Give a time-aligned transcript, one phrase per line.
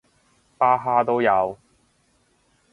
[0.57, 1.59] 巴哈都有